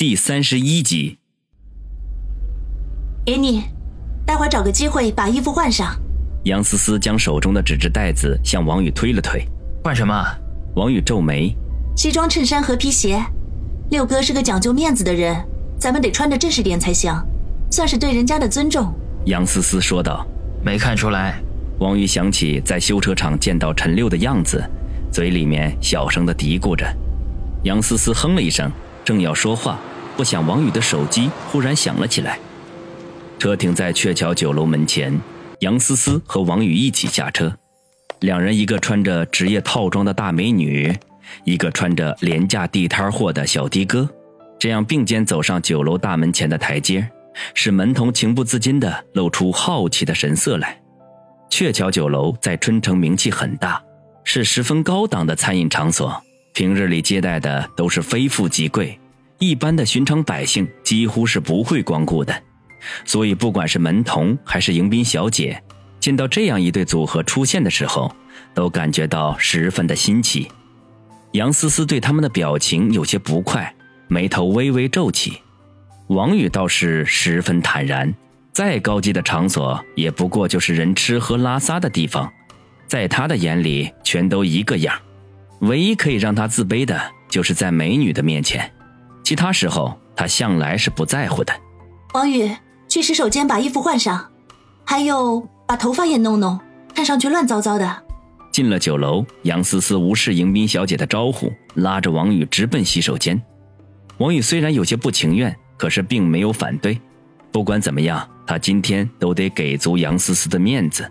[0.00, 1.18] 第三十一集。
[3.26, 3.64] 给你，
[4.24, 5.94] 待会儿找个机会把衣服换上。
[6.44, 9.46] 杨思思将手中的纸质袋子向王宇推了推。
[9.84, 10.24] 换什么？
[10.74, 11.54] 王宇皱眉。
[11.94, 13.22] 西装衬衫和皮鞋。
[13.90, 15.36] 六哥是个讲究面子的人，
[15.78, 17.14] 咱们得穿着正式点才行，
[17.70, 18.90] 算是对人家的尊重。
[19.26, 20.26] 杨思思说道。
[20.64, 21.38] 没看出来。
[21.78, 24.64] 王宇想起在修车厂见到陈六的样子，
[25.12, 26.90] 嘴里面小声的嘀咕着。
[27.64, 28.72] 杨思思哼了一声，
[29.04, 29.78] 正要说话，
[30.16, 32.38] 不想王宇的手机忽然响了起来。
[33.38, 35.18] 车停在鹊桥酒楼门前，
[35.60, 37.56] 杨思思和王宇一起下车，
[38.20, 40.94] 两人一个穿着职业套装的大美女，
[41.44, 44.06] 一个穿着廉价地摊货的小的哥，
[44.58, 47.10] 这样并肩走上酒楼大门前的台阶，
[47.54, 50.78] 使门童情不自禁地露出好奇的神色来。
[51.48, 53.82] 鹊桥酒楼在春城名气很大，
[54.22, 56.22] 是十分高档的餐饮场所。
[56.52, 58.99] 平日里接待的都是非富即贵，
[59.40, 62.42] 一般的寻常百姓几乎是不会光顾的。
[63.04, 65.60] 所以，不管是门童还是迎宾小姐，
[65.98, 68.14] 见到这样一对组合出现的时候，
[68.54, 70.46] 都感觉到十分的新奇。
[71.32, 73.74] 杨思思对他们的表情有些不快，
[74.08, 75.40] 眉头微微皱起。
[76.08, 78.14] 王宇倒是十分坦然。
[78.52, 82.30] 再高级的场所，也不过就是人吃喝拉撒的地方，
[82.86, 84.94] 在他的眼里，全都一个样。
[85.60, 88.70] 唯一可以让他自卑的，就是在美女的面前，
[89.22, 91.52] 其他时候他向来是不在乎的。
[92.14, 92.50] 王宇，
[92.88, 94.30] 去洗手间把衣服换上，
[94.84, 96.58] 还有把头发也弄弄，
[96.94, 98.02] 看上去乱糟糟的。
[98.52, 103.40] 进了酒楼，杨思思无视迎宾小姐的招呼，拉着王宇直奔洗手间。
[104.18, 107.00] 王宇虽然有些不情愿，可是并没有反对。
[107.52, 108.28] 不管怎么样。
[108.46, 111.08] 他今天都得给足杨思思的面子。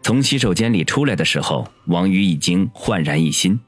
[0.00, 3.58] 从洗手间里出来的时候，王宇已经焕然一新，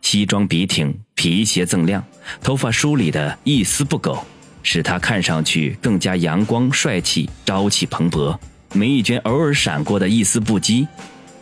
[0.00, 2.02] 西装笔挺，皮鞋锃亮，
[2.42, 4.24] 头发梳理的一丝不苟，
[4.62, 8.36] 使他看上去更加阳光帅气、朝气蓬勃。
[8.72, 10.86] 眉宇间偶尔闪过的一丝不羁，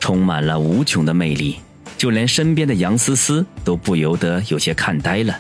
[0.01, 1.61] 充满了无穷的魅力，
[1.97, 5.39] 就连身边的杨思思都不由得有些看呆了，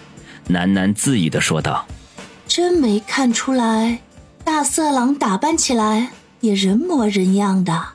[0.48, 1.86] 喃喃自语的说道
[2.46, 3.98] ：“真没看出来。”
[4.44, 6.10] 大色狼打扮起来
[6.40, 7.88] 也人模人样的，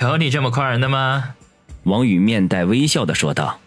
[0.00, 1.34] 有你这么夸人的吗？
[1.84, 3.58] 王宇面带微笑的说道：“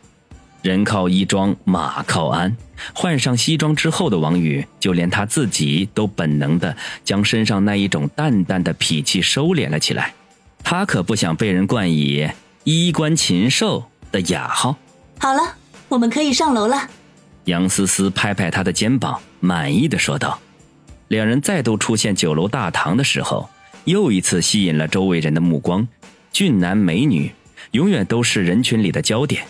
[0.68, 2.58] 人靠衣装，马靠鞍。
[2.94, 10.14] 换上西装之后的王宇，就连他自己都本能的将身上那一种淡淡的痞气收敛了起来。
[10.62, 12.30] 他可不想被人冠以
[12.66, 14.76] 衣冠禽兽的雅号。
[15.20, 15.56] 好了，
[15.88, 16.90] 我们可以上楼了。”
[17.46, 20.38] 杨思思拍拍他的肩膀，满意的说道。
[21.08, 23.50] 两人再度出现酒楼大堂的时候，
[23.86, 25.88] 又一次吸引了周围人的目光。
[26.34, 27.32] 俊男美女
[27.72, 29.46] 永远都是人群里的焦点。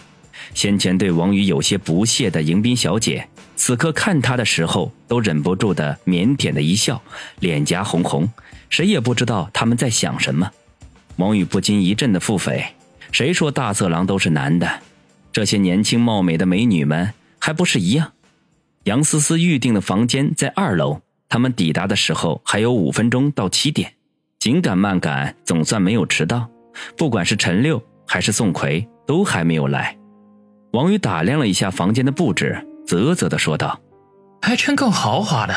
[0.53, 7.01] 先前对王宇有些不屑的迎宾小姐，此刻看他的时候都忍不住的腼腆的一笑，
[7.39, 8.29] 脸颊红红，
[8.69, 10.49] 谁也不知道他们在想什么。
[11.17, 12.63] 王宇不禁一阵的腹诽：
[13.11, 14.69] 谁说大色狼都是男的？
[15.31, 18.13] 这些年轻貌美的美女们还不是一样？
[18.85, 21.01] 杨思思预定的房间在二楼。
[21.29, 23.93] 他们抵达的时候还有五分钟到七点，
[24.39, 26.49] 紧赶慢赶，总算没有迟到。
[26.95, 29.97] 不管是陈六还是宋奎，都还没有来。
[30.71, 33.79] 王宇打量了一下房间的布置，啧啧的说道
[34.41, 35.53] ：“还真够豪华的，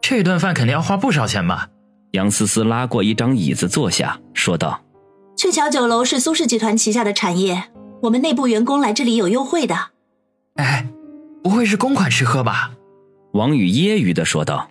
[0.00, 1.68] 这顿饭肯定要花不少钱吧？”
[2.12, 4.82] 杨思思拉过一张椅子坐下，说道
[5.36, 7.70] ：“鹊桥酒楼是苏氏集团旗下的产业，
[8.02, 9.76] 我们内部员工来这里有优惠的。”
[10.56, 10.86] 哎，
[11.42, 12.72] 不会是公款吃喝吧？
[13.32, 14.68] 王宇揶揄的说道：“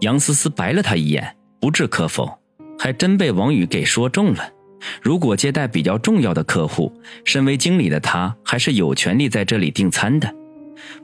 [0.00, 2.38] 杨思思白了他一眼，不置可否，
[2.78, 4.42] 还真被王宇给说中了。
[5.02, 6.92] 如果接待比较重要的客户，
[7.24, 10.32] 身为经理的他还是有权利在这里订餐的。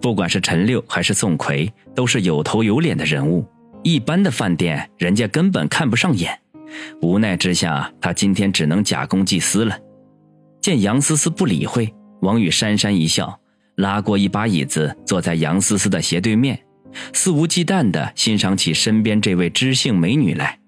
[0.00, 3.46] 不管是陈六还是宋奎，都是有头有脸的人物，
[3.82, 6.38] 一般的饭店人家根本看不上眼。
[7.00, 9.78] 无奈之下，他今天只能假公济私了。”
[10.60, 13.40] 见杨思思不理会，王宇讪讪一笑，
[13.76, 16.60] 拉过一把椅子，坐在杨思思的斜对面。
[17.12, 20.58] 肆无忌惮地欣赏起身边这位知性美女来，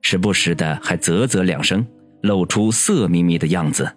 [0.00, 1.86] 时不时的还啧啧两声，
[2.24, 3.90] 露出色眯眯的样子。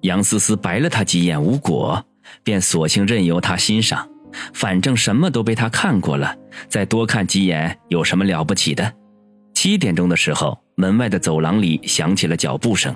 [0.00, 2.02] 杨思思白了他几眼无果，
[2.42, 4.08] 便索性任由他欣赏，
[4.54, 6.34] 反正什么都被他看过了，
[6.68, 8.92] 再多看几眼有什么了不起的？
[9.54, 12.94] 七点钟的时候，门外的走廊里响起了脚步声，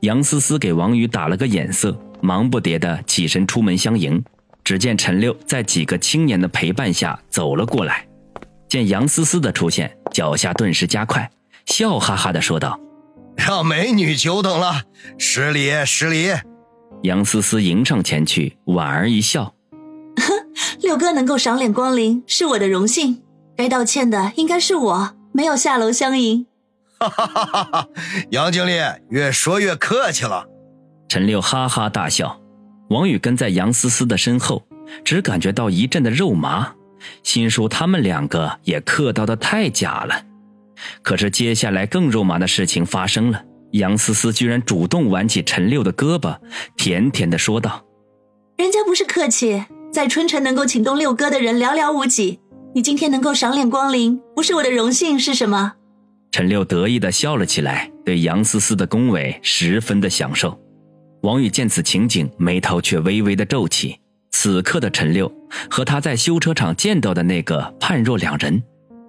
[0.00, 4.22] 杨思思给王宇打了个眼色，忙不迭地起身出门相迎。
[4.64, 8.06] 只见陈六在几个青年的陪伴下走了过来，
[8.68, 11.28] 见杨思思的出现，脚下顿时加快，
[11.66, 12.78] 笑哈哈的说道
[13.52, 14.84] ：“让美女久等了，
[15.18, 16.32] 失礼失礼。”
[17.04, 19.54] 杨思思迎上前去，莞尔一笑
[20.80, 23.20] ：“六哥能够赏脸光临是我的荣幸，
[23.54, 26.46] 该道歉的应该是我，没有下楼相迎。
[26.98, 27.88] 哈哈哈哈哈！
[28.30, 28.72] 杨经理
[29.10, 30.46] 越说越客气了。
[31.06, 32.40] 陈六哈哈大笑，
[32.88, 34.66] 王宇跟在杨思思的身后，
[35.04, 36.72] 只感觉到一阵的肉麻，
[37.22, 40.24] 心说他们两个也客套的太假了。
[41.02, 43.42] 可是接下来更肉麻的事情发生了，
[43.72, 46.38] 杨思思居然主动挽起陈六的胳膊，
[46.76, 47.84] 甜甜的说道
[48.58, 52.40] ：“人家不是客气。”在春城能够请动六哥的人寥寥无几，
[52.74, 55.74] 你今天能够赏脸光临，不是我的荣幸是什么？
[56.30, 60.58] 陈六得意的笑了起来，对杨思思的恭维十分的享受。
[61.20, 63.98] 王宇见此情景，眉头却微微的皱起。
[64.30, 65.30] 此刻的陈六
[65.68, 68.62] 和他在修车厂见到的那个判若两人。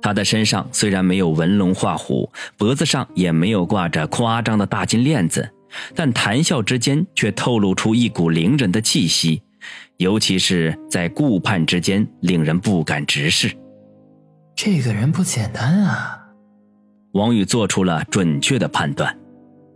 [0.03, 5.49] 他的身上虽然没有纹龙画虎，脖子上也没有挂着夸张的大金链子，
[5.95, 9.41] 但谈笑之间却透露出一股凌人的气息。
[9.97, 13.49] 尤其是在顾盼之间，令人不敢直视。
[14.55, 16.19] 这个人不简单啊！
[17.13, 19.17] 王宇做出了准确的判断。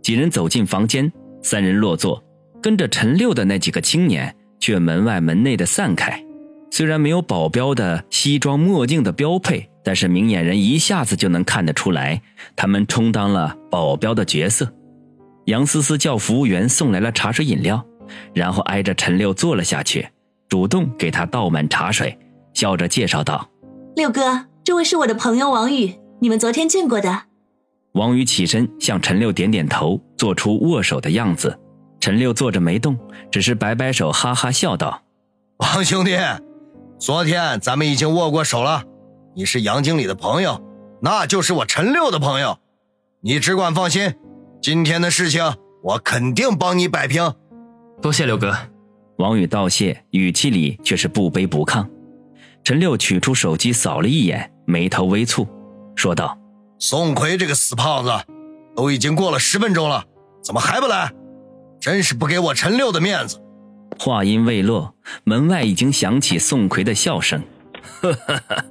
[0.02, 1.10] 几人走进房间，
[1.42, 2.22] 三人落座，
[2.60, 6.22] 跟着陈六的那几个青年却门外门内的散开。
[6.70, 12.20] 虽然没有保镖的西装墨镜的标配，但是明眼人一下子就能看得出来，
[12.54, 14.70] 他们充当了保镖的角色。
[15.46, 17.82] 杨思思叫服务员送来了茶水饮料。
[18.34, 20.06] 然后挨着陈六坐了下去，
[20.46, 22.18] 主动给他倒满茶水，
[22.52, 23.48] 笑着介绍道
[23.96, 27.22] ：“六哥，这位是我的朋友王宇，你们昨天见过的。”
[27.92, 31.58] 王宇起身向陈六点点头，做出握手的样子。
[31.98, 32.98] 陈六坐着没动，
[33.30, 35.00] 只是摆摆手，哈哈笑道
[35.56, 36.14] ：“王兄弟，
[36.98, 38.84] 昨天咱们已经握过手了。
[39.38, 40.60] 你是杨经理的朋友，
[41.00, 42.58] 那就是我陈六的朋友，
[43.20, 44.16] 你只管放心，
[44.60, 47.32] 今天的事情我肯定帮你摆平。”
[48.02, 48.52] 多谢六哥，
[49.18, 51.88] 王宇道谢，语气里却是不卑不亢。
[52.64, 55.46] 陈六取出手机扫了一眼，眉头微蹙，
[55.94, 56.36] 说道
[56.80, 58.10] ：“宋奎这个死胖子，
[58.74, 60.04] 都已经过了十分钟了，
[60.42, 61.12] 怎么还不来？
[61.78, 63.40] 真是不给我陈六的面子。”
[64.00, 67.40] 话音未落，门外已经响起宋奎的笑声
[68.00, 68.64] ：“哈哈哈，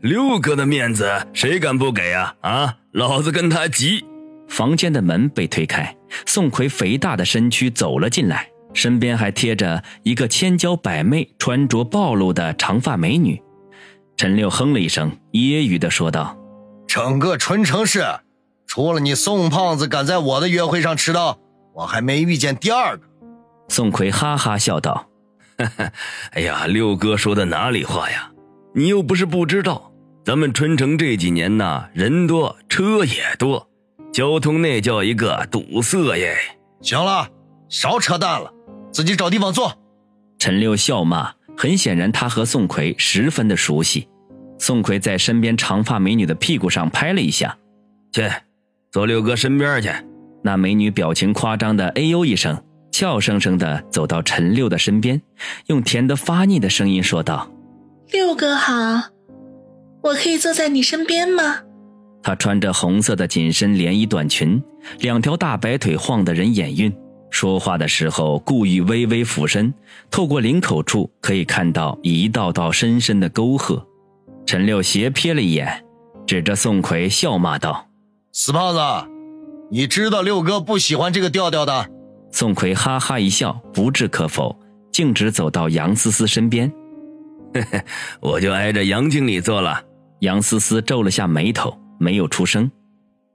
[0.00, 2.34] 六哥的面子谁敢不给啊？
[2.40, 4.04] 啊，老子跟他急！”
[4.48, 8.48] 房间的门被推开，宋奎肥大的身躯走了进来。
[8.74, 13.42] 身边还贴着一个千娇百媚、穿着暴露的长发美女。
[14.16, 16.36] 陈六哼了一声，揶揄的说道
[16.88, 18.02] ：“整个春城市，
[18.66, 21.38] 除了你宋胖子敢在我的约会上迟到，
[21.74, 23.04] 我还没遇见第二个。”
[23.68, 25.06] 宋奎哈哈笑道
[26.32, 28.31] ：“哎呀，六哥说的哪里话呀？
[28.74, 29.92] 你又不是不知道，
[30.24, 33.68] 咱们春城这几年呐，人多车也多，
[34.12, 36.36] 交通那叫一个堵塞耶。”
[36.80, 37.28] 行了，
[37.68, 38.52] 少扯淡了。
[38.92, 39.72] 自己找地方坐。
[40.38, 44.08] 陈六笑骂，很显然他和宋奎十分的熟悉。
[44.58, 47.56] 宋奎在身边长发美女的屁股上拍了一下，
[48.12, 48.28] 去，
[48.90, 49.90] 坐六哥身边去。
[50.42, 55.22] 那美女表情夸张的哎呦一声，俏生生的走到陈六的身边，
[55.66, 57.48] 用甜得发腻的声音说道
[58.12, 58.74] ：“六哥好，
[60.02, 61.60] 我可以坐在你身边吗？”
[62.22, 64.62] 她穿着红色的紧身连衣短裙，
[65.00, 66.94] 两条大白腿晃得人眼晕。
[67.30, 69.72] 说话的时候故意微微俯身，
[70.10, 73.82] 透过领口处可以看到一道道深深的沟壑。
[74.44, 75.82] 陈六斜瞥了一眼，
[76.26, 77.88] 指着宋奎笑骂道
[78.32, 78.80] ：“死胖子，
[79.70, 81.88] 你知道六哥不喜欢这个调调的。”
[82.30, 84.54] 宋奎哈哈一笑，不置可否，
[84.92, 86.81] 径直走到杨思思身边：“嘿嘿，
[87.54, 87.82] 嘿 嘿
[88.20, 89.82] 我就挨着杨经理坐了。”
[90.20, 92.70] 杨思思皱了下眉头，没有出声。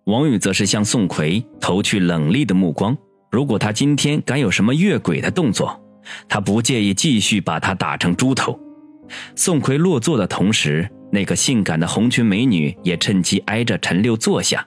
[0.06, 2.98] 王宇则是向宋奎投去冷厉的目光。
[3.30, 5.78] 如果他今天敢有什么越轨的动作，
[6.30, 8.58] 他不介意继续把他打成猪头。
[9.36, 14.66] 宋奎落座的同时，那个性感的红裙美女也趁机挨着陈六坐下。